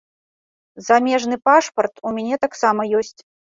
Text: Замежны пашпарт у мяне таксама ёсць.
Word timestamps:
Замежны 0.87 1.37
пашпарт 1.49 2.03
у 2.09 2.17
мяне 2.19 2.35
таксама 2.49 2.91
ёсць. 3.03 3.17